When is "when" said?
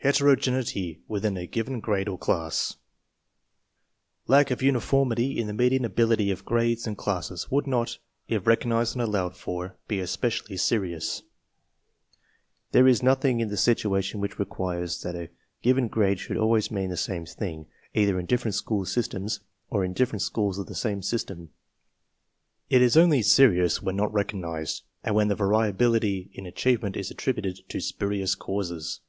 23.80-23.96, 25.14-25.28